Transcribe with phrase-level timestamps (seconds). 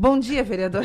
[0.00, 0.84] Bom dia, vereador.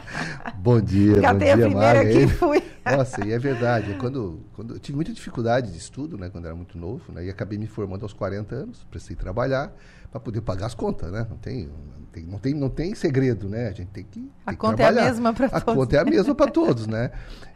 [0.56, 2.62] bom dia, Catei bom dia, a primeira aqui e fui.
[2.90, 3.94] Nossa, e é verdade.
[3.98, 7.28] Quando, quando eu tive muita dificuldade de estudo, né, quando era muito novo, né, e
[7.28, 9.76] acabei me formando aos 40 anos, precisei trabalhar
[10.10, 11.26] para poder pagar as contas, né?
[11.28, 13.68] Não tem, não tem, não tem, não tem segredo, né?
[13.68, 15.02] A gente tem que, tem a que conta trabalhar.
[15.02, 15.60] é a mesma para todos.
[15.68, 17.10] A conta é a mesma para todos, né?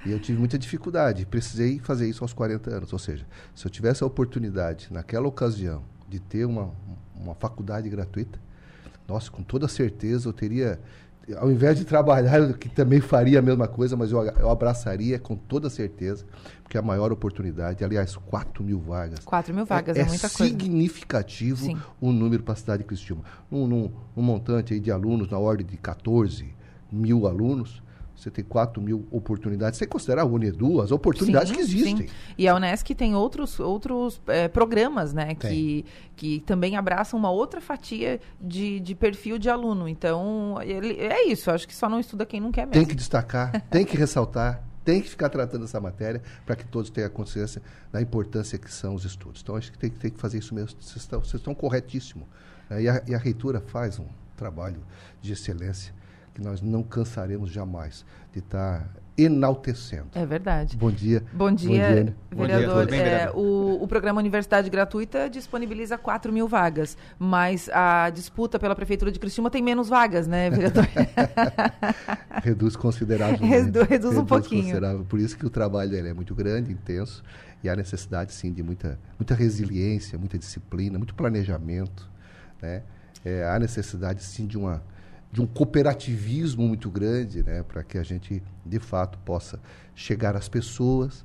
[0.05, 3.25] E eu tive muita dificuldade, precisei fazer isso aos 40 anos, ou seja,
[3.55, 6.75] se eu tivesse a oportunidade naquela ocasião de ter uma,
[7.17, 8.39] uma faculdade gratuita,
[9.11, 10.79] nossa, com toda certeza eu teria
[11.39, 15.19] ao invés de trabalhar, eu que também faria a mesma coisa, mas eu, eu abraçaria
[15.19, 16.25] com toda certeza,
[16.63, 17.85] porque é a maior oportunidade.
[17.85, 19.21] Aliás, 4 mil vagas.
[19.21, 20.45] 4 mil vagas é, é muita coisa.
[20.45, 21.79] É significativo Sim.
[22.01, 23.23] o número para a cidade de Cristiúma.
[23.51, 26.53] Um, um, um montante aí de alunos na ordem de 14
[26.91, 27.83] mil alunos
[28.21, 31.97] você tem 4 mil oportunidades, sem considerar o Unedu, as oportunidades sim, que existem.
[31.97, 32.15] Sim.
[32.37, 35.85] E a Unesc tem outros, outros é, programas, né, que,
[36.15, 39.89] que também abraçam uma outra fatia de, de perfil de aluno.
[39.89, 42.73] Então, ele, é isso, acho que só não estuda quem não quer mesmo.
[42.75, 46.91] Tem que destacar, tem que ressaltar, tem que ficar tratando essa matéria para que todos
[46.91, 49.41] tenham consciência da importância que são os estudos.
[49.43, 50.81] Então, acho que tem, tem que fazer isso mesmo.
[50.81, 52.27] Vocês estão, vocês estão corretíssimos.
[52.69, 52.83] Né?
[52.83, 54.07] E, a, e a reitura faz um
[54.37, 54.83] trabalho
[55.21, 55.95] de excelência
[56.35, 58.89] que nós não cansaremos jamais de estar
[59.25, 60.09] enaltecendo.
[60.15, 60.77] É verdade.
[60.77, 61.23] Bom dia.
[61.33, 62.85] Bom dia, Bom dia vereador.
[62.87, 68.59] Bom dia, é, o, o, programa Universidade Gratuita disponibiliza 4 mil vagas, mas a disputa
[68.59, 70.87] pela Prefeitura de Criciúma tem menos vagas, né, vereador?
[72.43, 73.47] reduz consideravelmente.
[73.47, 74.77] Reduz, reduz um pouquinho.
[75.05, 77.23] Por isso que o trabalho é muito grande, intenso,
[77.63, 82.09] e há necessidade, sim, de muita, muita resiliência, muita disciplina, muito planejamento,
[82.63, 82.83] né?
[83.23, 84.83] É, há necessidade, sim, de uma
[85.33, 89.61] de um cooperativismo muito grande, né, para que a gente de fato possa
[89.95, 91.25] chegar às pessoas,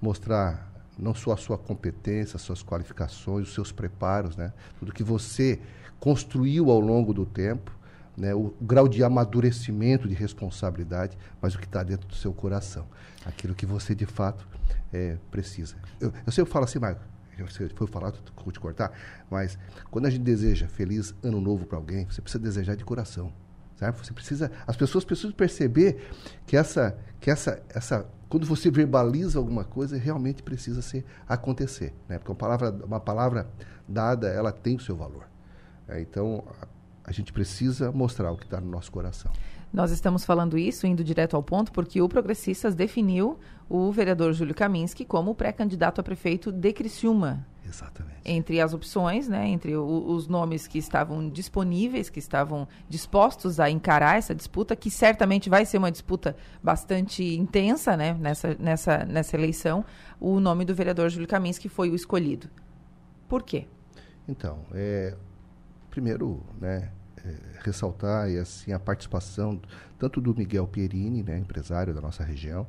[0.00, 5.02] mostrar não só a sua competência, as suas qualificações, os seus preparos, né, tudo que
[5.02, 5.60] você
[6.00, 7.70] construiu ao longo do tempo,
[8.16, 12.32] né, o, o grau de amadurecimento, de responsabilidade, mas o que está dentro do seu
[12.32, 12.86] coração,
[13.24, 14.46] aquilo que você de fato
[14.92, 15.76] é, precisa.
[16.00, 17.02] Eu, eu sempre falo assim, Marco,
[17.38, 18.92] você foi falar, vou te cortar,
[19.30, 19.58] mas
[19.90, 23.32] quando a gente deseja feliz ano novo para alguém, você precisa desejar de coração.
[23.76, 23.98] Sabe?
[23.98, 26.08] Você precisa, as pessoas precisam perceber
[26.46, 32.18] que essa, que essa, essa, quando você verbaliza alguma coisa, realmente precisa ser acontecer, né?
[32.18, 33.48] Porque uma palavra, uma palavra
[33.88, 35.28] dada, ela tem o seu valor.
[35.88, 36.66] É, então, a,
[37.04, 39.30] a gente precisa mostrar o que está no nosso coração.
[39.72, 43.38] Nós estamos falando isso, indo direto ao ponto, porque o Progressistas definiu
[43.70, 47.46] o vereador Júlio Kaminski como pré-candidato a prefeito de Criciúma.
[47.72, 48.20] Exatamente.
[48.22, 53.70] Entre as opções, né, entre o, os nomes que estavam disponíveis, que estavam dispostos a
[53.70, 59.36] encarar essa disputa, que certamente vai ser uma disputa bastante intensa né, nessa, nessa, nessa
[59.36, 59.84] eleição,
[60.20, 62.50] o nome do vereador Júlio Kaminski foi o escolhido.
[63.26, 63.66] Por quê?
[64.28, 65.16] Então, é,
[65.90, 66.90] primeiro, né,
[67.24, 67.34] é,
[67.64, 69.58] ressaltar e, assim, a participação
[69.98, 72.66] tanto do Miguel Pierini, né, empresário da nossa região,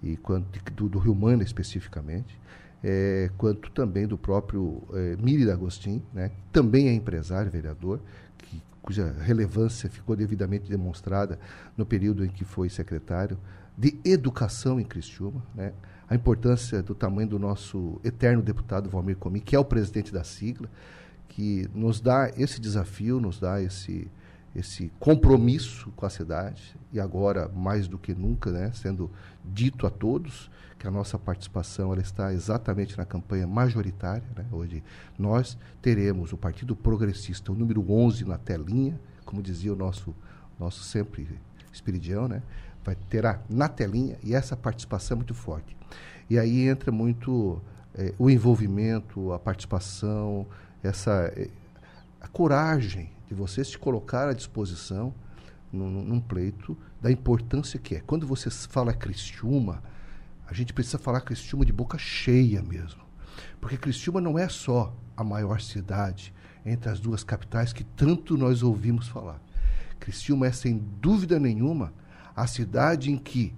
[0.00, 2.38] e quanto do, do Rio Manda especificamente,
[2.82, 8.00] é, quanto também do próprio é, Miri D'Agostin, né, também é empresário, vereador,
[8.38, 11.38] que, cuja relevância ficou devidamente demonstrada
[11.76, 13.38] no período em que foi secretário
[13.76, 15.72] de Educação em Cristiúma, né,
[16.08, 20.22] a importância do tamanho do nosso eterno deputado Valmir Comi, que é o presidente da
[20.22, 20.68] sigla,
[21.28, 24.08] que nos dá esse desafio, nos dá esse,
[24.56, 29.10] esse compromisso com a cidade, e agora, mais do que nunca, né, sendo
[29.44, 34.26] dito a todos que a nossa participação ela está exatamente na campanha majoritária.
[34.36, 34.44] Né?
[34.52, 34.82] Hoje
[35.18, 40.14] nós teremos o Partido Progressista, o número 11 na telinha, como dizia o nosso,
[40.58, 41.28] nosso sempre
[41.72, 42.42] Espiridião, né?
[42.84, 45.76] vai terá na telinha, e essa participação é muito forte.
[46.28, 47.60] E aí entra muito
[47.94, 50.46] é, o envolvimento, a participação,
[50.82, 51.48] essa é,
[52.20, 55.14] a coragem de você se colocar à disposição
[55.72, 58.00] num, num, pleito da importância que é.
[58.00, 59.82] Quando você fala Cristiúma,
[60.46, 63.02] a gente precisa falar Cristiúma de boca cheia mesmo.
[63.60, 66.32] Porque Cristiúma não é só a maior cidade
[66.64, 69.40] entre as duas capitais que tanto nós ouvimos falar.
[69.98, 71.92] Cristiúma é, sem dúvida nenhuma,
[72.34, 73.54] a cidade em que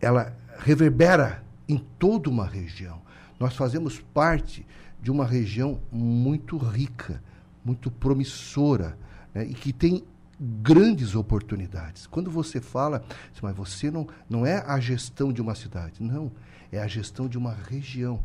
[0.00, 3.02] ela reverbera em toda uma região.
[3.38, 4.66] Nós fazemos parte
[5.02, 7.22] de uma região muito rica,
[7.64, 8.98] muito promissora,
[9.32, 10.04] né, e que tem
[10.40, 12.06] grandes oportunidades.
[12.06, 13.04] Quando você fala,
[13.42, 16.30] mas você não, não é a gestão de uma cidade, não,
[16.70, 18.20] é a gestão de uma região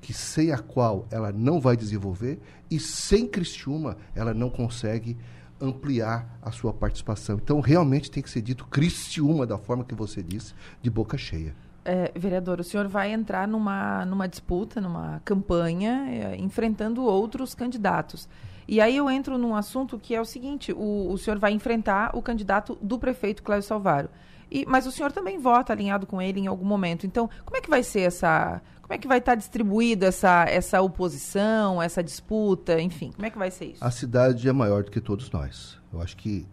[0.00, 2.38] que sem a qual ela não vai desenvolver
[2.70, 5.16] e sem Criciúma ela não consegue
[5.60, 7.40] ampliar a sua participação.
[7.42, 11.54] Então realmente tem que ser dito Criciúma da forma que você disse, de boca cheia.
[11.84, 18.28] É, vereador, o senhor vai entrar numa, numa disputa, numa campanha, é, enfrentando outros candidatos.
[18.68, 22.10] E aí eu entro num assunto que é o seguinte: o, o senhor vai enfrentar
[22.14, 24.08] o candidato do prefeito Cláudio Salvaro.
[24.50, 27.06] E, mas o senhor também vota alinhado com ele em algum momento.
[27.06, 28.60] Então, como é que vai ser essa.
[28.80, 33.36] Como é que vai estar distribuída essa, essa oposição, essa disputa, enfim, como é que
[33.36, 33.84] vai ser isso?
[33.84, 35.76] A cidade é maior do que todos nós.
[35.92, 36.46] Eu acho que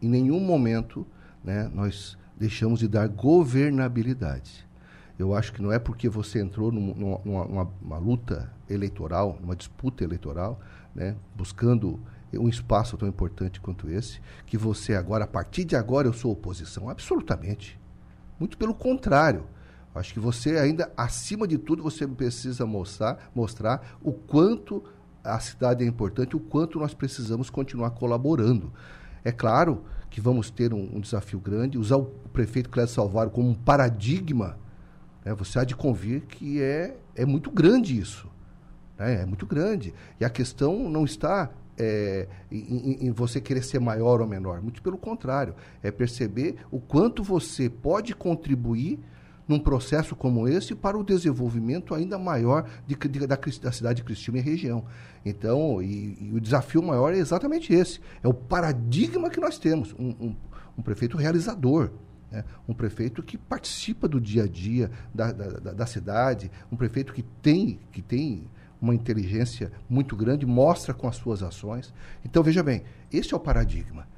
[0.00, 1.04] em nenhum momento
[1.42, 4.64] né, nós deixamos de dar governabilidade.
[5.20, 10.02] Eu acho que não é porque você entrou numa, numa, numa luta eleitoral, numa disputa
[10.02, 10.58] eleitoral,
[10.94, 12.00] né, buscando
[12.32, 16.32] um espaço tão importante quanto esse, que você agora, a partir de agora, eu sou
[16.32, 16.88] oposição.
[16.88, 17.78] Absolutamente.
[18.38, 19.44] Muito pelo contrário.
[19.94, 24.82] Acho que você ainda, acima de tudo, você precisa mostrar, mostrar o quanto
[25.22, 28.72] a cidade é importante, o quanto nós precisamos continuar colaborando.
[29.22, 33.50] É claro que vamos ter um, um desafio grande, usar o prefeito Cléber Salvaro como
[33.50, 34.56] um paradigma,
[35.24, 35.34] né?
[35.34, 38.28] você há de convir que é, é muito grande isso.
[38.98, 39.22] Né?
[39.22, 39.94] É muito grande.
[40.18, 44.60] E a questão não está é, em, em, você querer ser maior ou menor.
[44.60, 45.54] Muito pelo contrário.
[45.82, 48.98] É perceber o quanto você pode contribuir
[49.48, 54.04] num processo como esse para o desenvolvimento ainda maior de, de, da, da, cidade de
[54.04, 54.84] Cristina e região.
[55.24, 58.00] Então, e, e, o desafio maior é exatamente esse.
[58.22, 59.92] É o paradigma que nós temos.
[59.98, 60.36] Um, um,
[60.78, 61.90] um prefeito realizador.
[62.30, 62.44] Né?
[62.68, 67.22] Um prefeito que participa do dia a dia da, da, da cidade, um prefeito que
[67.22, 68.48] tem, que tem
[68.80, 71.92] uma inteligência muito grande, mostra com as suas ações.
[72.24, 72.82] Então, veja bem,
[73.12, 74.08] esse é o paradigma.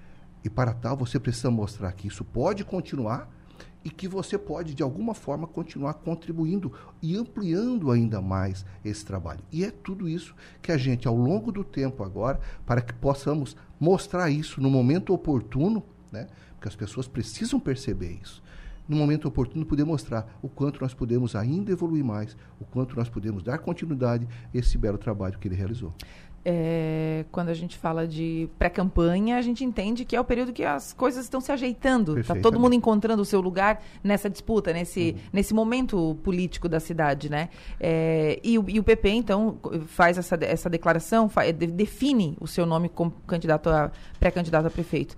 [0.45, 3.29] E para tal, você precisa mostrar que isso pode continuar
[3.85, 9.41] e que você pode, de alguma forma, continuar contribuindo e ampliando ainda mais esse trabalho.
[9.51, 13.57] E é tudo isso que a gente, ao longo do tempo agora, para que possamos
[13.81, 15.83] mostrar isso no momento oportuno,
[16.13, 16.29] né?
[16.63, 18.41] Porque as pessoas precisam perceber isso
[18.89, 23.09] no momento oportuno, poder mostrar o quanto nós podemos ainda evoluir mais, o quanto nós
[23.09, 25.95] podemos dar continuidade a esse belo trabalho que ele realizou.
[26.45, 30.65] É, quando a gente fala de pré-campanha, a gente entende que é o período que
[30.65, 32.19] as coisas estão se ajeitando.
[32.19, 35.31] Está todo mundo encontrando o seu lugar nessa disputa, nesse, uhum.
[35.33, 37.49] nesse momento político da cidade, né?
[37.79, 42.67] É, e, o, e, o PP, então, faz essa, essa declaração, faz, define o seu
[42.67, 45.17] nome como candidato a pré-candidato a prefeito.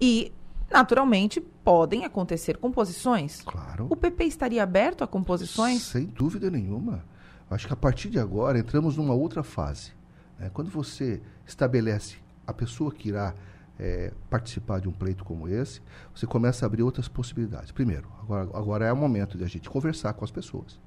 [0.00, 0.32] E
[0.72, 3.42] Naturalmente, podem acontecer composições.
[3.42, 3.86] Claro.
[3.90, 5.82] O PP estaria aberto a composições?
[5.82, 7.04] Sem dúvida nenhuma.
[7.50, 9.92] Acho que a partir de agora entramos numa outra fase.
[10.38, 10.50] Né?
[10.52, 12.16] Quando você estabelece
[12.46, 13.34] a pessoa que irá
[13.78, 15.82] é, participar de um pleito como esse,
[16.14, 17.70] você começa a abrir outras possibilidades.
[17.70, 20.80] Primeiro, agora, agora é o momento de a gente conversar com as pessoas,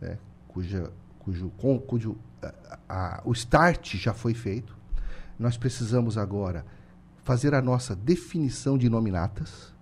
[0.00, 0.18] né?
[0.48, 4.74] cuja, cujo, com, cujo a, a, o start já foi feito.
[5.38, 6.64] Nós precisamos agora
[7.22, 9.72] fazer a nossa definição de nominatas,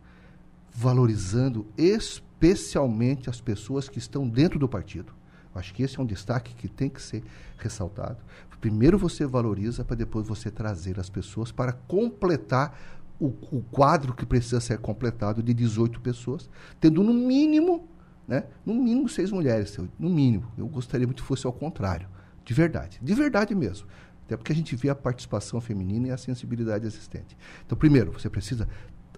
[0.72, 5.12] valorizando especialmente as pessoas que estão dentro do partido.
[5.54, 7.24] Acho que esse é um destaque que tem que ser
[7.58, 8.18] ressaltado.
[8.60, 12.78] Primeiro você valoriza para depois você trazer as pessoas para completar
[13.18, 16.48] o, o, quadro que precisa ser completado de 18 pessoas,
[16.78, 17.88] tendo no mínimo,
[18.28, 20.46] né, no mínimo seis mulheres, no mínimo.
[20.56, 22.08] Eu gostaria muito que fosse ao contrário,
[22.44, 23.86] de verdade, de verdade mesmo.
[24.30, 27.36] Até porque a gente vê a participação feminina e a sensibilidade existente.
[27.66, 28.68] Então, primeiro, você precisa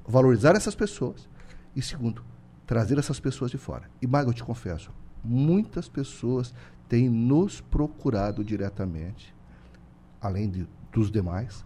[0.08, 1.28] valorizar essas pessoas.
[1.76, 2.24] E segundo,
[2.66, 3.90] trazer essas pessoas de fora.
[4.00, 4.90] E, Maga, eu te confesso,
[5.22, 6.54] muitas pessoas
[6.88, 9.34] têm nos procurado diretamente,
[10.18, 11.62] além de, dos demais,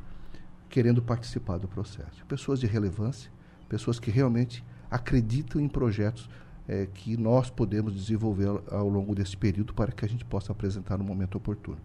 [0.69, 2.27] querendo participar do processo.
[2.27, 3.31] Pessoas de relevância,
[3.69, 6.29] pessoas que realmente acreditam em projetos
[6.69, 10.99] é, que nós podemos desenvolver ao longo desse período para que a gente possa apresentar
[10.99, 11.79] no momento oportuno.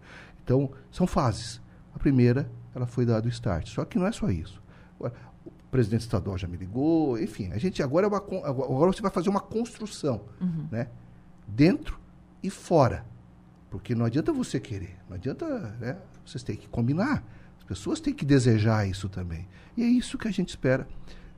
[0.44, 1.60] Então, são fases.
[1.94, 3.68] A primeira, ela foi dado o start.
[3.68, 4.62] Só que não é só isso.
[4.98, 9.10] O presidente estadual já me ligou, enfim, a gente agora é uma, agora você vai
[9.10, 10.68] fazer uma construção, uhum.
[10.70, 10.88] né?
[11.48, 11.98] Dentro
[12.42, 13.06] e fora.
[13.70, 15.46] Porque não adianta você querer, não adianta,
[15.80, 15.96] né?
[16.26, 17.24] Vocês têm que combinar.
[17.58, 19.48] As pessoas têm que desejar isso também.
[19.76, 20.86] E é isso que a gente espera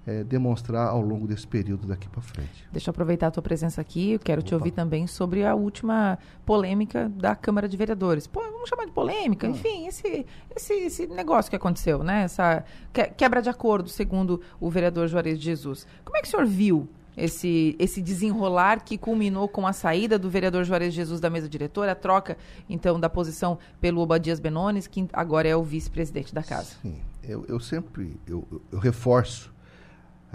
[0.06, 2.66] é, demonstrar ao longo desse período daqui para frente.
[2.70, 4.12] Deixa eu aproveitar a tua presença aqui.
[4.12, 4.48] Eu quero Opa.
[4.48, 8.26] te ouvir também sobre a última polêmica da Câmara de Vereadores.
[8.26, 9.46] Pô, vamos chamar de polêmica?
[9.46, 9.50] Ah.
[9.50, 12.22] Enfim, esse, esse, esse, negócio que aconteceu, né?
[12.22, 12.64] Essa
[13.16, 15.86] quebra de acordo, segundo o vereador Juarez de Jesus.
[16.04, 20.28] Como é que o senhor viu esse, esse desenrolar que culminou com a saída do
[20.28, 22.36] vereador Juarez Jesus da mesa diretora, a troca,
[22.68, 26.74] então, da posição pelo Obadias Benones, que agora é o vice-presidente da casa.
[26.82, 29.53] Sim, eu, eu sempre eu, eu reforço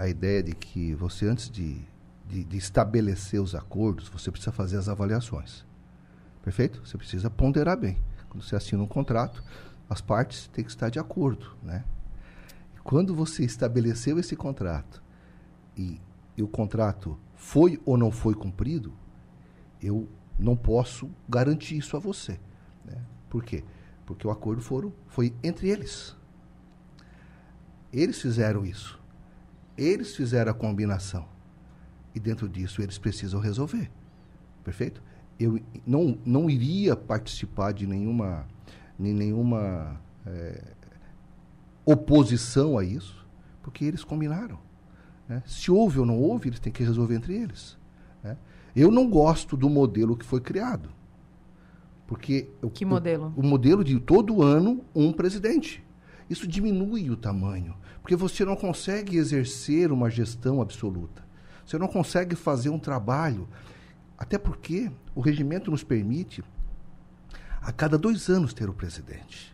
[0.00, 1.78] a ideia de que você, antes de,
[2.26, 5.62] de, de, estabelecer os acordos, você precisa fazer as avaliações.
[6.42, 6.80] Perfeito?
[6.86, 7.98] Você precisa ponderar bem.
[8.30, 9.44] Quando você assina um contrato,
[9.90, 11.54] as partes têm que estar de acordo.
[11.62, 11.84] Né?
[12.82, 15.02] Quando você estabeleceu esse contrato
[15.76, 16.00] e,
[16.34, 18.94] e o contrato foi ou não foi cumprido,
[19.82, 22.40] eu não posso garantir isso a você.
[22.86, 22.96] Né?
[23.28, 23.62] Por quê?
[24.06, 26.16] Porque o acordo foram, foi entre eles.
[27.92, 28.98] Eles fizeram isso.
[29.80, 31.26] Eles fizeram a combinação.
[32.14, 33.90] E dentro disso eles precisam resolver.
[34.62, 35.02] Perfeito?
[35.38, 38.46] Eu não, não iria participar de nenhuma,
[38.98, 40.62] nenhuma é,
[41.82, 43.26] oposição a isso,
[43.62, 44.58] porque eles combinaram.
[45.26, 45.42] Né?
[45.46, 47.78] Se houve ou não houve, eles têm que resolver entre eles.
[48.22, 48.36] Né?
[48.76, 50.90] Eu não gosto do modelo que foi criado.
[52.06, 53.32] Porque que modelo?
[53.34, 55.82] O, o modelo de todo ano um presidente.
[56.30, 61.28] Isso diminui o tamanho, porque você não consegue exercer uma gestão absoluta.
[61.66, 63.48] Você não consegue fazer um trabalho.
[64.16, 66.44] Até porque o regimento nos permite,
[67.60, 69.52] a cada dois anos, ter o presidente.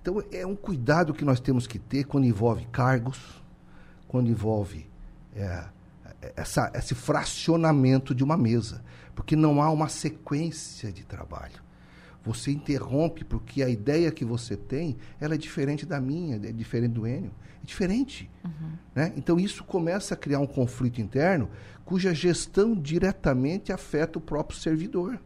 [0.00, 3.42] Então, é um cuidado que nós temos que ter quando envolve cargos,
[4.08, 4.88] quando envolve
[5.36, 5.64] é,
[6.34, 8.82] essa, esse fracionamento de uma mesa,
[9.14, 11.69] porque não há uma sequência de trabalho.
[12.24, 16.92] Você interrompe porque a ideia que você tem ela é diferente da minha, é diferente
[16.92, 18.30] do Enio, é diferente.
[18.44, 18.72] Uhum.
[18.94, 19.12] Né?
[19.16, 21.48] Então isso começa a criar um conflito interno
[21.84, 25.18] cuja gestão diretamente afeta o próprio servidor.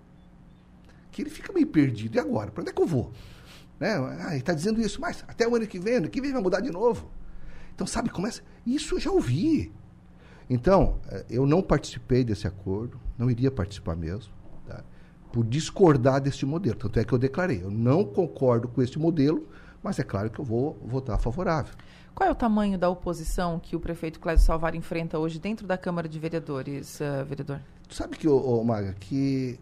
[1.11, 2.17] Que ele fica meio perdido.
[2.17, 2.51] E agora?
[2.51, 3.13] Para onde é que eu vou?
[3.79, 3.95] Né?
[4.21, 6.43] Ah, ele está dizendo isso, mas até o ano que vem, ano que vem vai
[6.43, 7.11] mudar de novo.
[7.75, 8.43] Então, sabe, começa.
[8.65, 9.73] Isso eu já ouvi.
[10.49, 14.33] Então, eh, eu não participei desse acordo, não iria participar mesmo
[15.35, 16.77] por discordar deste modelo.
[16.77, 19.49] Tanto é que eu declarei, eu não concordo com este modelo,
[19.83, 21.75] mas é claro que eu vou votar favorável.
[22.15, 25.77] Qual é o tamanho da oposição que o prefeito Clésio Salvar enfrenta hoje dentro da
[25.77, 27.61] Câmara de Vereadores, uh, vereador?
[27.89, 29.59] Tu sabe que, ô, Maga, que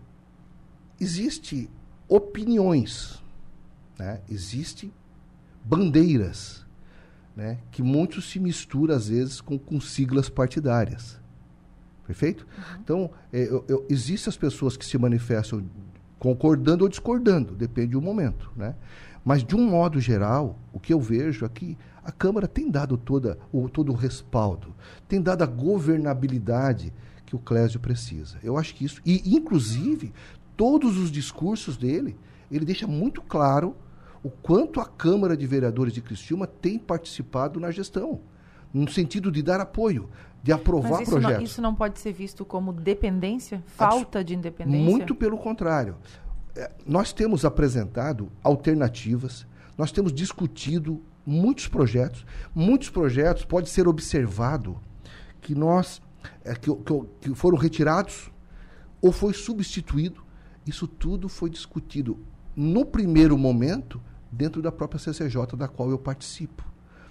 [1.01, 1.71] existe
[2.07, 3.23] opiniões,
[3.99, 4.21] né?
[4.29, 4.93] existe
[5.65, 6.67] bandeiras,
[7.35, 7.57] né?
[7.71, 11.19] que muito se mistura às vezes com, com siglas partidárias.
[12.13, 12.47] Perfeito?
[12.47, 12.81] Uhum.
[12.83, 13.49] Então, é,
[13.89, 15.65] existem as pessoas que se manifestam
[16.19, 18.53] concordando ou discordando, depende do momento.
[18.55, 18.75] Né?
[19.25, 22.99] Mas, de um modo geral, o que eu vejo é que a Câmara tem dado
[22.99, 24.75] toda, o, todo o respaldo,
[25.09, 26.93] tem dado a governabilidade
[27.25, 28.39] que o Clésio precisa.
[28.43, 29.01] Eu acho que isso.
[29.07, 30.13] E, inclusive,
[30.55, 32.15] todos os discursos dele,
[32.51, 33.75] ele deixa muito claro
[34.23, 38.21] o quanto a Câmara de Vereadores de Criciúma tem participado na gestão,
[38.73, 40.11] no sentido de dar apoio
[40.43, 41.37] de aprovar Mas isso projetos.
[41.37, 43.63] Não, isso não pode ser visto como dependência?
[43.67, 44.91] Falta de independência?
[44.91, 45.97] Muito pelo contrário.
[46.57, 49.47] É, nós temos apresentado alternativas,
[49.79, 52.27] nós temos discutido muitos projetos.
[52.55, 54.81] Muitos projetos pode ser observado
[55.41, 56.03] que nós
[56.45, 58.31] é, que, que, que foram retirados
[59.01, 60.23] ou foi substituído.
[60.67, 62.19] Isso tudo foi discutido
[62.55, 66.65] no primeiro momento dentro da própria CCJ, da qual eu participo.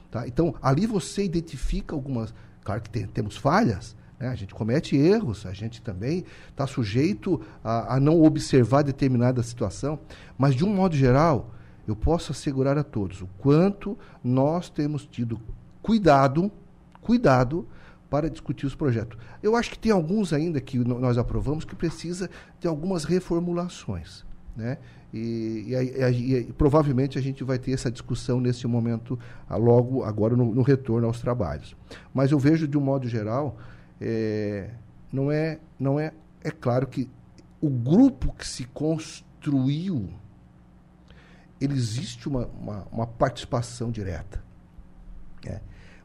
[0.09, 0.27] Tá?
[0.27, 4.27] Então, ali você identifica algumas Claro que tem, temos falhas, né?
[4.27, 9.99] a gente comete erros, a gente também está sujeito a, a não observar determinada situação,
[10.37, 11.51] mas de um modo geral,
[11.87, 15.41] eu posso assegurar a todos o quanto nós temos tido
[15.81, 16.51] cuidado,
[17.01, 17.67] cuidado
[18.09, 19.17] para discutir os projetos.
[19.41, 24.23] Eu acho que tem alguns ainda que nós aprovamos que precisa de algumas reformulações,
[24.55, 24.77] né?
[25.13, 30.03] E, e, e, e, provavelmente a gente vai ter essa discussão nesse momento, ah, logo
[30.03, 31.75] agora no, no retorno aos trabalhos.
[32.13, 33.57] Mas eu vejo de um modo geral,
[33.99, 34.69] é,
[35.11, 37.09] não é, não é, é claro que
[37.59, 40.09] o grupo que se construiu,
[41.59, 44.43] ele existe uma, uma, uma participação direta.
[45.45, 45.59] É.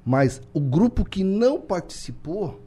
[0.04, 2.60] Mas o grupo que não participou,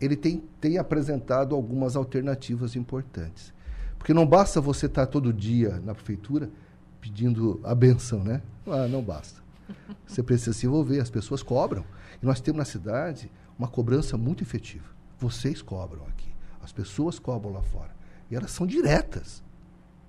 [0.00, 3.52] ele tem, tem apresentado algumas alternativas importantes.
[3.98, 6.50] Porque não basta você estar todo dia na prefeitura
[7.00, 8.42] pedindo a benção, né?
[8.66, 9.42] Ah, não basta.
[10.06, 11.84] Você precisa se envolver, as pessoas cobram.
[12.22, 14.88] E nós temos na cidade uma cobrança muito efetiva.
[15.18, 17.94] Vocês cobram aqui, as pessoas cobram lá fora.
[18.30, 19.42] E elas são diretas.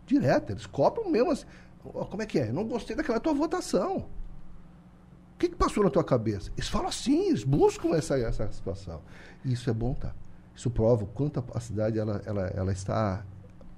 [0.05, 1.45] Diretas, eles cobram mesmo assim.
[1.81, 2.49] Como é que é?
[2.49, 3.97] Eu não gostei daquela tua votação.
[3.97, 6.51] O que, que passou na tua cabeça?
[6.57, 9.01] Eles falam assim, eles buscam essa, essa situação.
[9.43, 10.13] E isso é bom, tá?
[10.53, 13.25] Isso prova o quanto a cidade ela, ela, ela está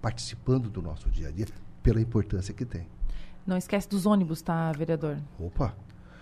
[0.02, 1.46] participando do nosso dia a dia
[1.84, 2.88] pela importância que tem.
[3.46, 5.18] Não esquece dos ônibus, tá, vereador?
[5.40, 5.74] Opa!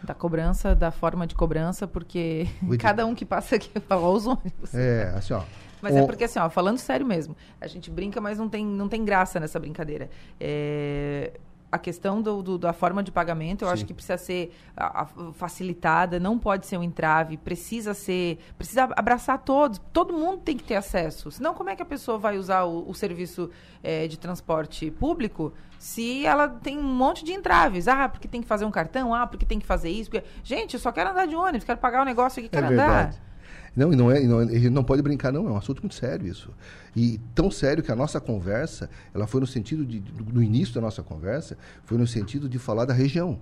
[0.04, 2.48] Da cobrança, da forma de cobrança, porque
[2.80, 4.74] cada um que passa aqui fala os ônibus.
[4.74, 5.44] É, assim, ó.
[5.82, 6.04] Mas é o...
[6.04, 9.04] é porque, assim, ó, falando sério mesmo, a gente brinca, mas não tem, não tem
[9.04, 10.10] graça nessa brincadeira.
[10.40, 11.40] É,
[11.72, 13.74] a questão do, do, da forma de pagamento, eu Sim.
[13.74, 18.90] acho que precisa ser a, a, facilitada, não pode ser um entrave, precisa ser, precisa
[18.96, 21.30] abraçar todos, todo mundo tem que ter acesso.
[21.32, 23.50] Senão, como é que a pessoa vai usar o, o serviço
[23.84, 27.88] é, de transporte público se ela tem um monte de entraves?
[27.88, 30.10] Ah, porque tem que fazer um cartão, ah, porque tem que fazer isso.
[30.10, 30.26] Porque...
[30.44, 33.29] Gente, eu só quero andar de ônibus, quero pagar o negócio aqui, quero é andar.
[33.76, 36.28] Não, e não é, não, ele não pode brincar, não, é um assunto muito sério
[36.28, 36.52] isso.
[36.96, 40.82] E tão sério que a nossa conversa, ela foi no sentido de, do, início da
[40.82, 43.40] nossa conversa, foi no sentido de falar da região.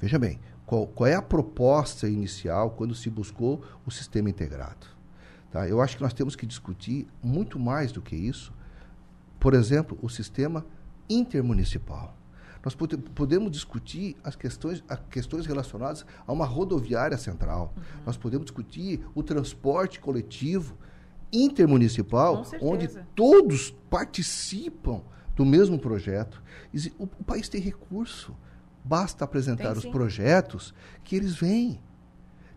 [0.00, 4.86] Veja bem, qual, qual é a proposta inicial quando se buscou o sistema integrado?
[5.50, 5.68] Tá?
[5.68, 8.52] Eu acho que nós temos que discutir muito mais do que isso.
[9.38, 10.66] Por exemplo, o sistema
[11.08, 12.17] intermunicipal.
[12.64, 17.72] Nós pode, podemos discutir as questões, as questões relacionadas a uma rodoviária central.
[17.76, 17.82] Uhum.
[18.06, 20.76] Nós podemos discutir o transporte coletivo
[21.32, 25.02] intermunicipal, onde todos participam
[25.36, 26.42] do mesmo projeto.
[26.98, 28.34] O, o país tem recurso.
[28.84, 30.74] Basta apresentar tem, os projetos
[31.04, 31.80] que eles vêm.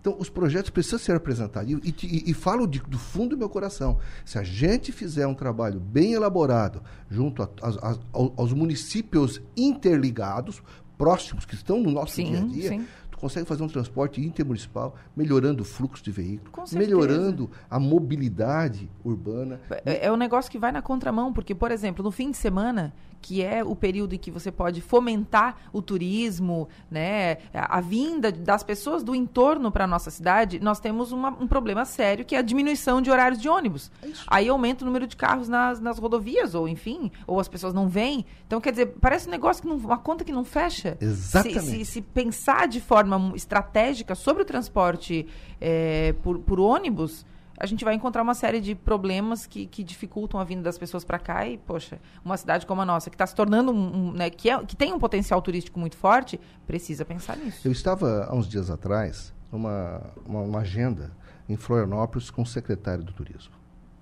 [0.01, 1.71] Então, os projetos precisam ser apresentados.
[1.71, 3.99] E, e, e falo de, do fundo do meu coração.
[4.25, 10.61] Se a gente fizer um trabalho bem elaborado junto a, a, a, aos municípios interligados,
[10.97, 12.87] próximos, que estão no nosso sim, dia a dia, sim
[13.21, 19.61] consegue fazer um transporte intermunicipal, melhorando o fluxo de veículos, melhorando a mobilidade urbana.
[19.85, 22.91] É, é um negócio que vai na contramão, porque, por exemplo, no fim de semana,
[23.21, 28.63] que é o período em que você pode fomentar o turismo, né, a, vinda das
[28.63, 32.39] pessoas do entorno para a nossa cidade, nós temos uma, um problema sério que é
[32.39, 33.91] a diminuição de horários de ônibus.
[34.03, 37.73] É Aí aumenta o número de carros nas, nas rodovias, ou enfim, ou as pessoas
[37.73, 38.25] não vêm.
[38.47, 40.97] Então, quer dizer, parece um negócio que não, uma conta que não fecha.
[40.99, 41.61] Exatamente.
[41.61, 45.27] Se, se, se pensar de forma estratégica sobre o transporte
[45.59, 47.25] é, por, por ônibus,
[47.61, 51.05] a gente vai encontrar uma série de problemas que, que dificultam a vinda das pessoas
[51.05, 54.11] para cá e, poxa, uma cidade como a nossa, que está se tornando, um, um,
[54.13, 57.59] né, que, é, que tem um potencial turístico muito forte, precisa pensar nisso.
[57.63, 61.11] Eu estava, há uns dias atrás, numa uma, uma agenda
[61.47, 63.53] em Florianópolis com o secretário do Turismo,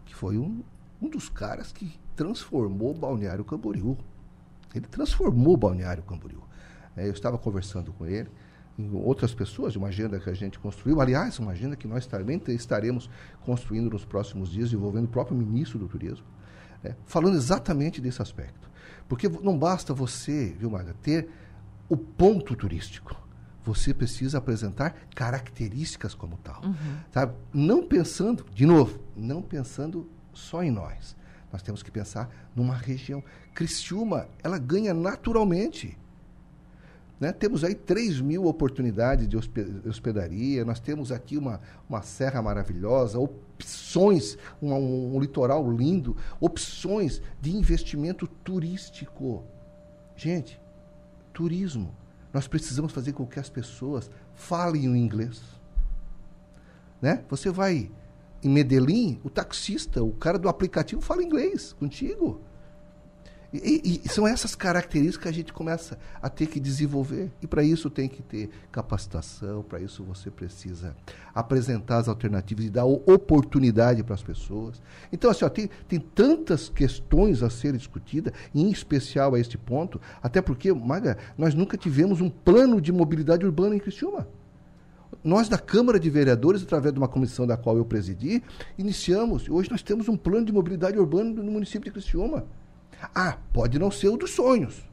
[0.05, 0.63] que foi um,
[1.01, 3.97] um dos caras que transformou o Balneário Camboriú.
[4.73, 6.41] Ele transformou o Balneário Camboriú.
[6.95, 8.29] É, eu estava conversando com ele,
[8.93, 11.01] outras pessoas, de uma agenda que a gente construiu.
[11.01, 13.09] Aliás, uma agenda que nós também estaremos
[13.41, 16.25] construindo nos próximos dias, envolvendo o próprio ministro do Turismo,
[16.83, 18.69] né, falando exatamente desse aspecto.
[19.07, 21.29] Porque não basta você, viu, Maga, ter
[21.89, 23.15] o ponto turístico.
[23.63, 26.63] Você precisa apresentar características como tal.
[26.63, 26.97] Uhum.
[27.11, 27.35] Sabe?
[27.53, 31.15] Não pensando, de novo, não pensando só em nós.
[31.51, 33.23] Nós temos que pensar numa região.
[33.53, 35.97] Criciúma, ela ganha naturalmente
[37.19, 37.33] né?
[37.33, 39.35] Temos aí 3 mil oportunidades de
[39.87, 47.21] hospedaria, nós temos aqui uma, uma serra maravilhosa, opções, um, um, um litoral lindo, opções
[47.41, 49.43] de investimento turístico.
[50.15, 50.59] Gente,
[51.33, 51.93] turismo.
[52.33, 55.41] Nós precisamos fazer com que as pessoas falem o inglês.
[57.01, 57.23] Né?
[57.29, 57.91] Você vai
[58.41, 62.41] em Medellín, o taxista, o cara do aplicativo fala inglês contigo.
[63.51, 67.31] E, e, são essas características que a gente começa a ter que desenvolver.
[67.41, 70.95] E para isso tem que ter capacitação, para isso você precisa
[71.33, 74.81] apresentar as alternativas e dar oportunidade para as pessoas.
[75.11, 79.99] Então, assim, ó, tem, tem tantas questões a serem discutidas, em especial a este ponto,
[80.21, 84.27] até porque, Maga, nós nunca tivemos um plano de mobilidade urbana em Criciúma.
[85.23, 88.43] Nós, da Câmara de Vereadores, através de uma comissão da qual eu presidi,
[88.77, 92.45] iniciamos, hoje nós temos um plano de mobilidade urbana no município de Criciúma.
[93.13, 94.83] Ah, pode não ser o dos sonhos.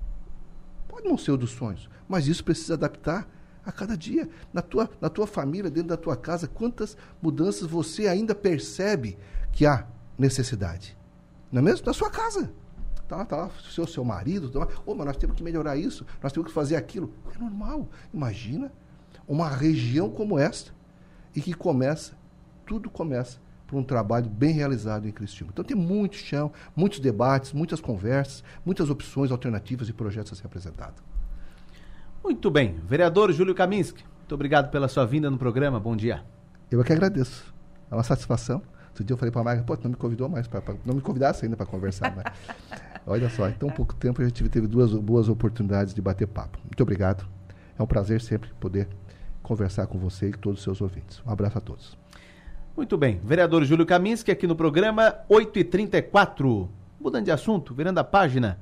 [0.88, 1.88] Pode não ser o dos sonhos.
[2.08, 3.28] Mas isso precisa adaptar
[3.64, 4.28] a cada dia.
[4.52, 9.18] Na tua, na tua família, dentro da tua casa, quantas mudanças você ainda percebe
[9.52, 9.86] que há
[10.18, 10.96] necessidade?
[11.50, 11.86] Não é mesmo?
[11.86, 12.52] Na sua casa.
[13.08, 14.68] Tá lá, tá lá, seu, seu marido, tá lá.
[14.84, 17.12] Oh, mas nós temos que melhorar isso, nós temos que fazer aquilo.
[17.34, 17.88] É normal.
[18.12, 18.72] Imagina
[19.28, 20.72] uma região como esta
[21.34, 22.14] e que começa,
[22.66, 25.50] tudo começa por um trabalho bem realizado em Cristina.
[25.52, 30.46] Então tem muito chão, muitos debates, muitas conversas, muitas opções alternativas e projetos a ser
[30.46, 31.02] apresentados.
[32.22, 32.76] Muito bem.
[32.86, 35.78] Vereador Júlio Kaminski, muito obrigado pela sua vinda no programa.
[35.78, 36.24] Bom dia.
[36.70, 37.54] Eu é que agradeço.
[37.90, 38.62] É uma satisfação.
[38.88, 40.94] Outro dia eu falei para a Marga, pô, não me convidou mais, pra, pra não
[40.94, 42.14] me convidasse ainda para conversar.
[42.16, 42.24] Mas...
[43.06, 46.58] Olha só, em tão pouco tempo a gente teve duas boas oportunidades de bater papo.
[46.64, 47.24] Muito obrigado.
[47.78, 48.88] É um prazer sempre poder
[49.42, 51.22] conversar com você e com todos os seus ouvintes.
[51.24, 51.96] Um abraço a todos.
[52.76, 53.18] Muito bem.
[53.24, 56.68] Vereador Júlio Kaminski aqui no programa 8h34.
[57.00, 58.58] Mudando de assunto, virando a página,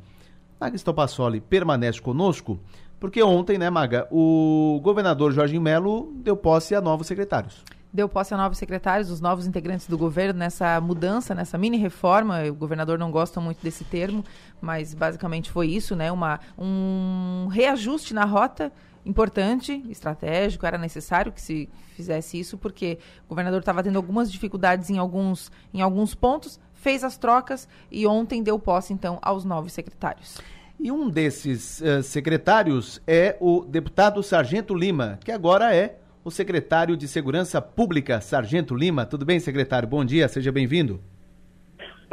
[0.60, 2.60] Maga Stopassoli permanece conosco,
[3.00, 8.34] porque ontem, né, Maga, o governador Jorge Melo deu posse a novos secretários deu posse
[8.34, 12.42] a novos secretários, os novos integrantes do governo nessa mudança, nessa mini reforma.
[12.42, 14.24] O governador não gosta muito desse termo,
[14.60, 16.10] mas basicamente foi isso, né?
[16.10, 18.72] Uma, um reajuste na rota
[19.04, 24.90] importante, estratégico, era necessário que se fizesse isso, porque o governador estava tendo algumas dificuldades
[24.90, 29.72] em alguns, em alguns pontos, fez as trocas e ontem deu posse, então, aos novos
[29.72, 30.38] secretários.
[30.78, 36.96] E um desses uh, secretários é o deputado Sargento Lima, que agora é o secretário
[36.96, 39.06] de Segurança Pública, Sargento Lima.
[39.06, 39.88] Tudo bem, secretário?
[39.88, 41.00] Bom dia, seja bem-vindo.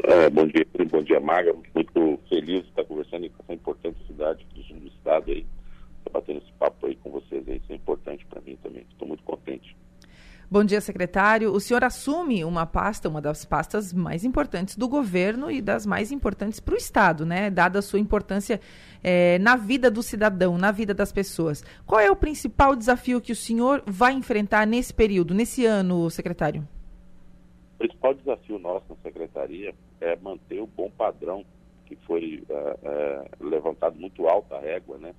[0.03, 1.53] É, bom dia, bom dia, Maga.
[1.73, 5.45] Muito feliz de estar conversando com essa importante cidade do sul do estado aí.
[6.11, 7.57] Batendo esse papo aí com vocês aí.
[7.57, 8.85] Isso é importante para mim também.
[8.89, 9.75] Estou muito contente.
[10.53, 11.53] Bom dia, secretário.
[11.53, 16.11] O senhor assume uma pasta, uma das pastas mais importantes do governo e das mais
[16.11, 17.49] importantes para o Estado, né?
[17.49, 18.59] Dada a sua importância
[19.01, 21.63] é, na vida do cidadão, na vida das pessoas.
[21.85, 26.67] Qual é o principal desafio que o senhor vai enfrentar nesse período, nesse ano, secretário?
[27.75, 31.45] O principal desafio nosso na secretaria é manter o bom padrão
[31.85, 35.15] que foi é, é, levantado muito alto a régua, né?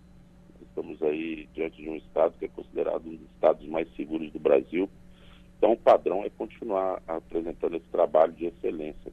[0.73, 4.39] Estamos aí diante de um estado que é considerado um dos estados mais seguros do
[4.39, 4.89] Brasil
[5.63, 9.13] então, o padrão é continuar apresentando esse trabalho de excelência.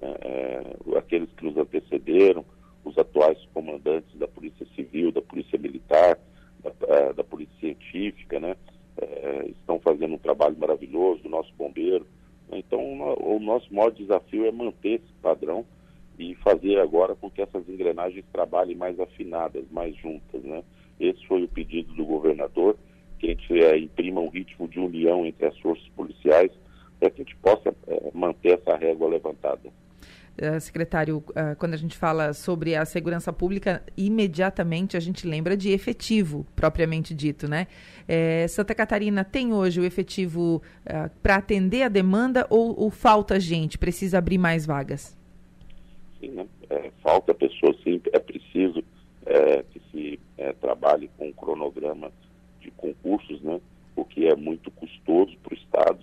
[0.00, 2.44] É, é, aqueles que nos antecederam,
[2.84, 6.18] os atuais comandantes da Polícia Civil, da Polícia Militar,
[6.58, 8.56] da, é, da Polícia Científica, né,
[9.00, 12.04] é, estão fazendo um trabalho maravilhoso, o nosso bombeiro.
[12.50, 12.80] Então,
[13.20, 15.64] o nosso maior desafio é manter esse padrão
[16.18, 20.42] e fazer agora com que essas engrenagens trabalhem mais afinadas, mais juntas.
[20.42, 20.64] Né?
[20.98, 22.76] Esse foi o pedido do governador
[23.18, 26.50] que a gente é, imprima um ritmo de união entre as forças policiais
[26.98, 29.70] para que a gente possa é, manter essa régua levantada.
[30.36, 35.56] Uh, secretário, uh, quando a gente fala sobre a segurança pública, imediatamente a gente lembra
[35.56, 37.66] de efetivo, propriamente dito, né?
[38.06, 43.40] É, Santa Catarina tem hoje o efetivo uh, para atender a demanda ou, ou, falta
[43.40, 43.78] gente?
[43.78, 45.16] Precisa abrir mais vagas?
[46.20, 46.46] Sim, né?
[46.68, 47.98] É, falta pessoas, sim.
[48.12, 48.84] É preciso
[49.26, 52.12] é, que se é, trabalhe com um cronograma
[52.60, 53.60] de concursos, né?
[53.96, 55.98] o que é muito custoso para o Estado.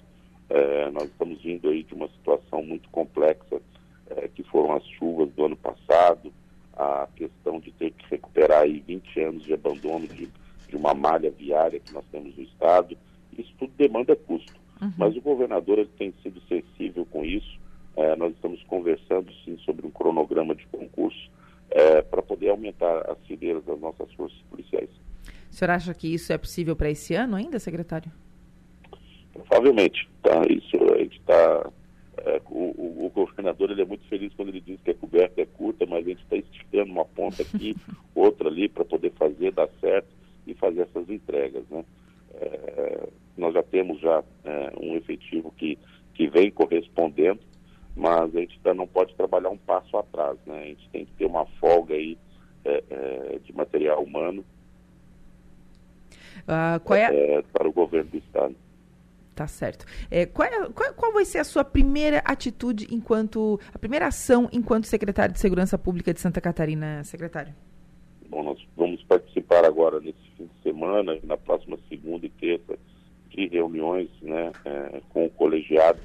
[0.50, 3.62] É, nós estamos vindo aí de uma situação muito complexa,
[4.10, 6.32] é, que foram as chuvas do ano passado,
[6.76, 10.28] a questão de ter que recuperar aí 20 anos de abandono de,
[10.68, 12.98] de uma malha viária que nós temos no Estado.
[13.38, 14.54] Isso tudo demanda custo.
[14.82, 14.92] Uhum.
[14.98, 17.58] Mas o governador ele tem sido sensível com isso.
[17.96, 21.32] É, nós estamos conversando, sim, sobre um cronograma de concurso
[21.70, 24.90] é, para poder aumentar as fileiras das nossas forças policiais.
[25.50, 28.12] O senhor acha que isso é possível para esse ano ainda, secretário?
[29.34, 30.10] Provavelmente.
[30.22, 31.72] Tá, isso a gente está.
[32.18, 35.46] É, o, o, governador ele é muito feliz quando ele diz que a coberta é
[35.46, 37.76] curta, mas a gente está esticando uma ponta aqui,
[38.16, 40.08] outra ali, para poder fazer, dar certo
[40.46, 41.64] e fazer essas entregas.
[41.70, 41.84] Né?
[42.36, 45.78] É, nós já temos já é, um efetivo que,
[46.14, 47.40] que vem correspondendo,
[47.96, 50.38] mas a gente ainda não pode trabalhar um passo atrás.
[50.46, 50.62] Né?
[50.62, 52.18] A gente tem que ter uma folga aí
[52.66, 54.44] é, é, de material humano
[56.44, 58.56] Uh, qual é, é, para o governo do Estado.
[59.36, 59.86] Tá certo.
[60.12, 63.60] É, qual, é, qual, qual, vai ser a sua primeira atitude enquanto.
[63.74, 67.54] a primeira ação enquanto secretário de Segurança Pública de Santa Catarina, secretário?
[68.30, 72.78] Bom, nós vamos participar agora nesse fim de semana, na próxima segunda e terça,
[73.30, 76.00] de reuniões né, é, com o colegiado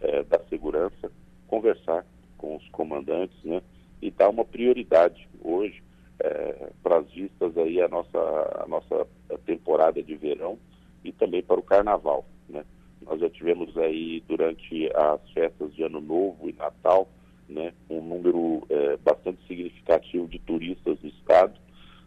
[0.00, 1.10] é, da segurança,
[1.48, 2.06] conversar
[2.36, 3.60] com os comandantes né,
[4.00, 5.82] e dar uma prioridade hoje
[6.20, 8.18] é, para as vistas aí a nossa,
[8.62, 9.06] a nossa
[9.44, 10.58] temporada de verão
[11.04, 12.24] e também para o carnaval.
[12.48, 12.64] Né?
[13.02, 17.08] Nós já tivemos aí durante as festas de Ano Novo e Natal
[17.48, 21.58] né, um número é, bastante significativo de turistas do estado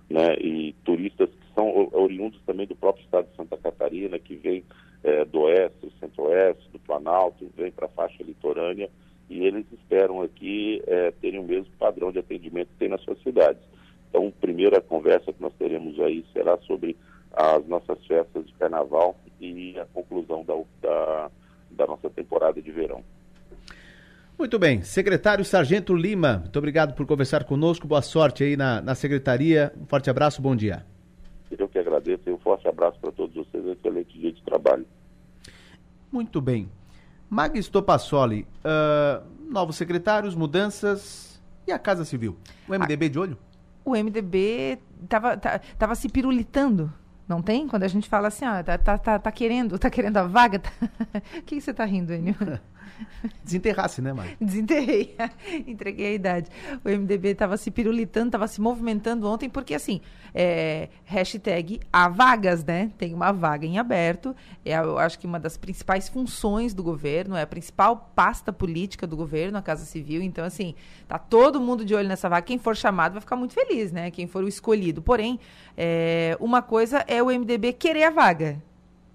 [0.09, 4.63] né, e turistas que são oriundos também do próprio estado de Santa Catarina, que vêm
[5.03, 8.89] é, do oeste, do centro-oeste, do Planalto, vêm para a faixa litorânea
[9.31, 13.17] e eles esperam aqui é, terem o mesmo padrão de atendimento que tem nas suas
[13.23, 13.61] cidades.
[14.09, 16.97] Então, a primeira conversa que nós teremos aí será sobre
[17.31, 21.31] as nossas festas de carnaval e a conclusão da, da,
[21.71, 23.01] da nossa temporada de verão.
[24.37, 24.81] Muito bem.
[24.81, 27.87] Secretário Sargento Lima, muito obrigado por conversar conosco.
[27.87, 29.71] Boa sorte aí na, na secretaria.
[29.79, 30.85] Um forte abraço, bom dia.
[31.57, 33.65] Eu que agradeço e um forte abraço para todos vocês.
[33.65, 34.85] Excelente dia de trabalho.
[36.11, 36.67] Muito bem.
[37.31, 42.37] Magis Topassoli, uh, novos secretários, mudanças e a Casa Civil.
[42.67, 43.37] O MDB de olho?
[43.85, 46.91] o MDB estava tava se pirulitando.
[47.27, 47.67] Não tem?
[47.67, 50.59] Quando a gente fala assim, ah, tá, tá, tá, tá querendo, tá querendo a vaga.
[50.59, 50.69] Tá...
[51.37, 52.35] O que, que você está rindo, Enio?
[53.43, 54.37] Desenterrasse, né, Mari?
[54.39, 55.15] Desenterrei.
[55.67, 56.49] Entreguei a idade.
[56.83, 60.01] O MDB estava se pirulitando, estava se movimentando ontem, porque assim,
[60.33, 62.91] é, hashtag há vagas, né?
[62.97, 64.35] Tem uma vaga em aberto.
[64.65, 69.05] É, eu acho que uma das principais funções do governo, é a principal pasta política
[69.05, 70.21] do governo, a Casa Civil.
[70.21, 70.75] Então, assim,
[71.07, 72.45] tá todo mundo de olho nessa vaga.
[72.45, 74.11] Quem for chamado vai ficar muito feliz, né?
[74.11, 75.01] Quem for o escolhido.
[75.01, 75.39] Porém,
[75.77, 78.61] é, uma coisa é o MDB querer a vaga,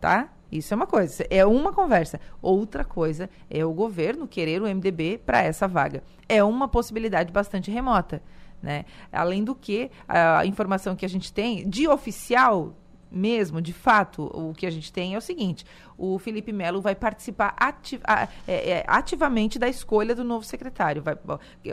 [0.00, 0.30] tá?
[0.50, 2.20] Isso é uma coisa, é uma conversa.
[2.40, 6.02] Outra coisa é o governo querer o MDB para essa vaga.
[6.28, 8.22] É uma possibilidade bastante remota.
[8.62, 8.84] Né?
[9.12, 12.74] Além do que, a informação que a gente tem de oficial
[13.10, 15.64] mesmo, de fato, o que a gente tem é o seguinte:
[15.96, 18.00] o Felipe Melo vai participar ativ
[18.46, 21.02] é, é, ativamente da escolha do novo secretário.
[21.02, 21.16] Vai,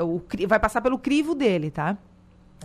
[0.01, 1.97] o, vai passar pelo crivo dele, tá?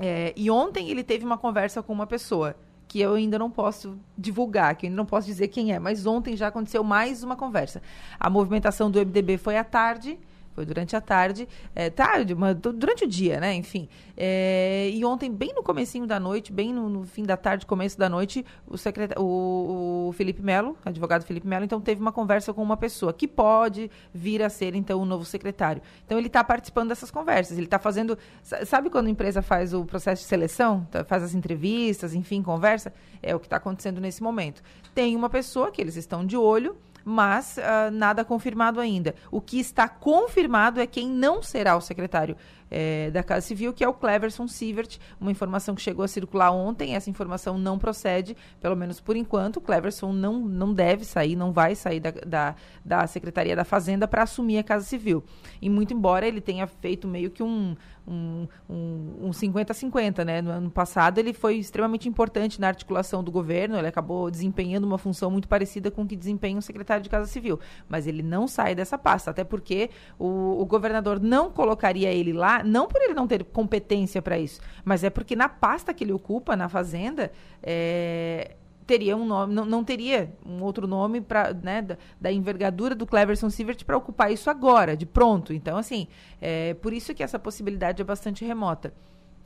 [0.01, 2.55] É, e ontem ele teve uma conversa com uma pessoa
[2.89, 6.07] que eu ainda não posso divulgar, que eu ainda não posso dizer quem é, mas
[6.07, 7.83] ontem já aconteceu mais uma conversa.
[8.19, 10.19] A movimentação do MDB foi à tarde
[10.59, 13.55] foi durante a tarde, é, tarde, uma, durante o dia, né?
[13.55, 13.89] Enfim.
[14.17, 17.97] É, e ontem, bem no comecinho da noite, bem no, no fim da tarde, começo
[17.97, 22.53] da noite, o, secretário, o, o Felipe Melo, advogado Felipe Melo, então teve uma conversa
[22.53, 25.81] com uma pessoa que pode vir a ser, então, o novo secretário.
[26.05, 27.57] Então, ele está participando dessas conversas.
[27.57, 28.19] Ele está fazendo.
[28.43, 30.89] Sabe quando a empresa faz o processo de seleção?
[30.91, 32.93] Tá, faz as entrevistas, enfim, conversa?
[33.23, 34.61] É o que está acontecendo nesse momento.
[34.93, 39.15] Tem uma pessoa que eles estão de olho mas uh, nada confirmado ainda.
[39.31, 42.37] O que está confirmado é quem não será o secretário
[42.71, 46.51] é, da Casa Civil, que é o Cleverson Sievert, uma informação que chegou a circular
[46.51, 51.37] ontem, essa informação não procede, pelo menos por enquanto, o Cleverson não, não deve sair,
[51.37, 52.55] não vai sair da, da,
[52.85, 55.23] da Secretaria da Fazenda para assumir a Casa Civil.
[55.61, 57.77] E muito embora ele tenha feito meio que um,
[58.09, 58.49] um,
[59.21, 60.41] um 50-50, né?
[60.41, 64.99] No ano passado ele foi extremamente importante na articulação do governo, ele acabou desempenhando uma
[64.99, 68.49] função muito parecida com o que desempenha o secretário de Casa Civil, mas ele não
[68.49, 73.15] sai dessa pasta, até porque o, o governador não colocaria ele lá, não por ele
[73.15, 77.33] não ter competência para isso, mas é porque na pasta que ele ocupa, na Fazenda,
[77.63, 82.95] é, teria um nome, não, não teria um outro nome para né, da, da, envergadura
[82.95, 85.53] do Cleverson Sievert para ocupar isso agora, de pronto.
[85.53, 86.09] Então, assim,
[86.41, 88.93] é por isso que essa possibilidade é bastante remota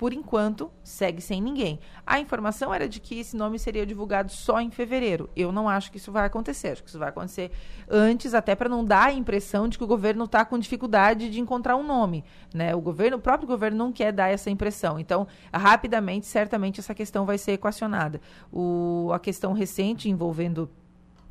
[0.03, 1.79] por enquanto, segue sem ninguém.
[2.05, 5.31] A informação era de que esse nome seria divulgado só em fevereiro.
[5.37, 6.71] Eu não acho que isso vai acontecer.
[6.71, 7.53] Acho que isso vai acontecer
[7.89, 11.39] antes, até para não dar a impressão de que o governo está com dificuldade de
[11.39, 12.25] encontrar um nome.
[12.53, 12.75] Né?
[12.75, 14.99] O governo, o próprio governo não quer dar essa impressão.
[14.99, 18.21] Então, rapidamente, certamente, essa questão vai ser equacionada.
[18.53, 20.69] O, a questão recente envolvendo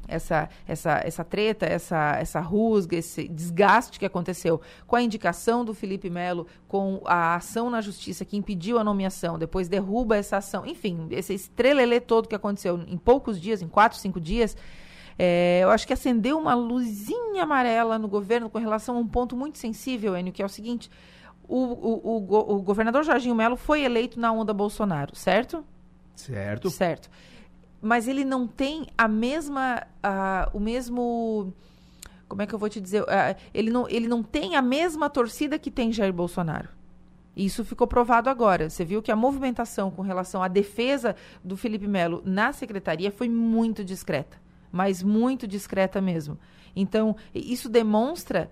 [0.08, 5.74] essa, essa, essa treta, essa, essa rusga, esse desgaste que aconteceu com a indicação do
[5.74, 10.66] Felipe Melo, com a ação na justiça que impediu a nomeação, depois derruba essa ação,
[10.66, 14.56] enfim, esse estrelelê todo que aconteceu em poucos dias, em quatro, cinco dias,
[15.18, 19.36] é, eu acho que acendeu uma luzinha amarela no governo com relação a um ponto
[19.36, 20.90] muito sensível, Enio, que é o seguinte:
[21.48, 25.64] o, o, o, o governador Jorginho Melo foi eleito na onda Bolsonaro, certo?
[26.16, 26.70] Certo.
[26.70, 27.10] Certo
[27.82, 31.52] mas ele não tem a mesma, uh, o mesmo,
[32.28, 35.10] como é que eu vou te dizer, uh, ele, não, ele não tem a mesma
[35.10, 36.70] torcida que tem Jair Bolsonaro.
[37.36, 38.70] Isso ficou provado agora.
[38.70, 43.30] Você viu que a movimentação com relação à defesa do Felipe Melo na secretaria foi
[43.30, 44.38] muito discreta,
[44.72, 46.38] mas muito discreta mesmo.
[46.76, 48.50] Então, isso demonstra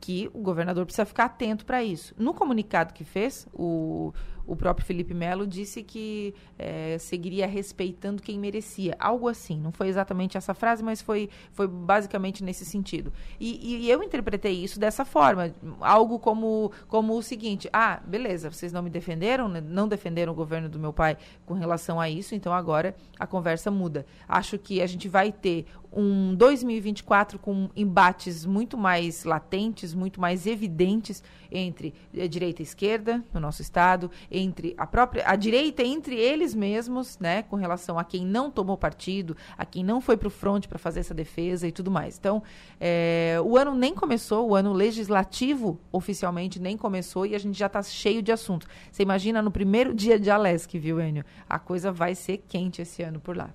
[0.00, 2.14] que o governador precisa ficar atento para isso.
[2.18, 4.12] No comunicado que fez, o,
[4.48, 8.96] o próprio Felipe Melo disse que é, seguiria respeitando quem merecia.
[8.98, 9.60] Algo assim.
[9.60, 13.12] Não foi exatamente essa frase, mas foi, foi basicamente nesse sentido.
[13.38, 15.52] E, e eu interpretei isso dessa forma.
[15.80, 20.36] Algo como, como o seguinte: ah, beleza, vocês não me defenderam, né, não defenderam o
[20.36, 24.06] governo do meu pai com relação a isso, então agora a conversa muda.
[24.26, 30.46] Acho que a gente vai ter um 2024 com embates muito mais latentes, muito mais
[30.46, 36.16] evidentes entre a direita e esquerda no nosso estado, entre a própria a direita entre
[36.16, 40.28] eles mesmos, né, com relação a quem não tomou partido, a quem não foi para
[40.28, 42.18] o fronte para fazer essa defesa e tudo mais.
[42.18, 42.42] Então,
[42.80, 47.66] é, o ano nem começou, o ano legislativo oficialmente nem começou e a gente já
[47.66, 48.66] está cheio de assunto.
[48.90, 51.24] Você imagina no primeiro dia de Alesc, viu, Enio?
[51.48, 53.50] A coisa vai ser quente esse ano por lá.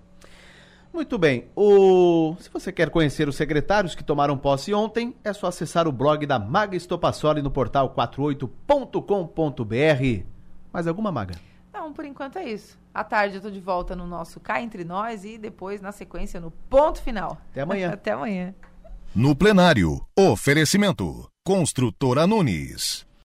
[0.93, 1.45] Muito bem.
[1.55, 2.35] O...
[2.39, 6.23] Se você quer conhecer os secretários que tomaram posse ontem, é só acessar o blog
[6.27, 10.32] da Maga Estopassoli no portal 48.com.br.
[10.73, 11.35] Mais alguma, Maga?
[11.71, 12.79] Não, por enquanto é isso.
[12.91, 16.39] À tarde eu tô de volta no nosso Cá Entre Nós e depois, na sequência,
[16.39, 17.37] no ponto final.
[17.51, 17.89] Até amanhã.
[17.93, 18.55] Até amanhã.
[19.15, 21.29] No plenário, oferecimento.
[21.45, 23.05] Construtora Nunes.